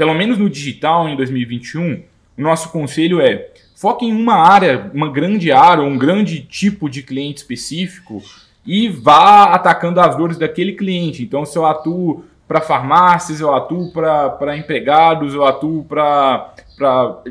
[0.00, 2.02] pelo menos no digital em 2021,
[2.38, 7.02] o nosso conselho é foque em uma área, uma grande área, um grande tipo de
[7.02, 8.22] cliente específico
[8.64, 11.22] e vá atacando as dores daquele cliente.
[11.22, 16.54] Então, se eu atuo para farmácias, eu atuo para empregados, eu atuo para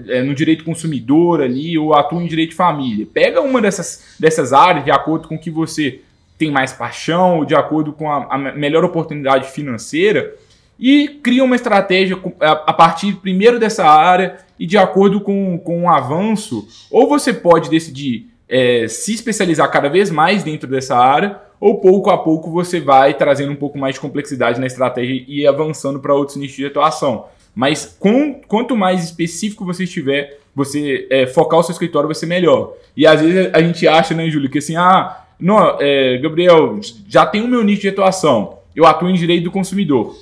[0.07, 3.07] é, no direito consumidor ali, ou atuo em direito de família.
[3.11, 6.01] Pega uma dessas, dessas áreas de acordo com que você
[6.37, 10.35] tem mais paixão, de acordo com a, a melhor oportunidade financeira,
[10.79, 15.89] e cria uma estratégia a partir primeiro dessa área e de acordo com, com o
[15.89, 21.79] avanço, ou você pode decidir é, se especializar cada vez mais dentro dessa área, ou
[21.79, 25.99] pouco a pouco você vai trazendo um pouco mais de complexidade na estratégia e avançando
[25.99, 27.25] para outros nichos de atuação.
[27.53, 32.25] Mas com, quanto mais específico você estiver, você é, focar o seu escritório vai ser
[32.25, 32.73] melhor.
[32.95, 37.25] E às vezes a gente acha, né, Júlio, que assim, ah, não, é, Gabriel, já
[37.25, 38.59] tem o meu nicho de atuação.
[38.75, 40.15] Eu atuo em direito do consumidor.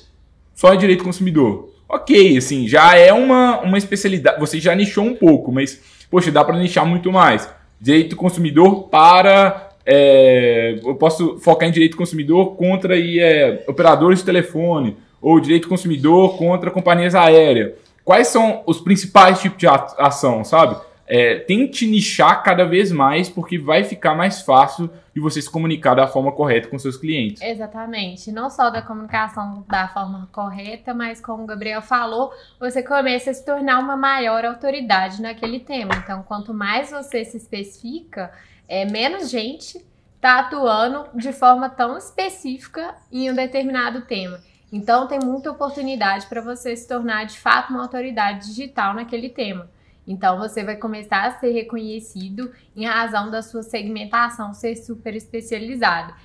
[0.58, 1.70] Só em direito do consumidor.
[1.88, 4.40] Ok, assim, já é uma, uma especialidade.
[4.40, 7.48] Você já nichou um pouco, mas, poxa, dá para nichar muito mais.
[7.80, 9.70] Direito do consumidor para.
[9.86, 15.40] É, eu posso focar em direito do consumidor contra aí, é, operadores de telefone ou
[15.40, 17.74] direito do consumidor contra companhias aéreas.
[18.04, 20.76] Quais são os principais tipos de ação, sabe?
[21.10, 25.96] É, tente nichar cada vez mais, porque vai ficar mais fácil de você se comunicar
[25.96, 27.42] da forma correta com seus clientes.
[27.42, 28.30] Exatamente.
[28.32, 33.34] Não só da comunicação da forma correta, mas como o Gabriel falou, você começa a
[33.34, 35.96] se tornar uma maior autoridade naquele tema.
[35.96, 38.32] Então, quanto mais você se especifica,
[38.68, 39.82] é, menos gente
[40.18, 44.42] está atuando de forma tão específica em um determinado tema.
[44.74, 49.70] Então, tem muita oportunidade para você se tornar de fato uma autoridade digital naquele tema.
[50.08, 56.16] Então, você vai começar a ser reconhecido em razão da sua segmentação ser super especializada.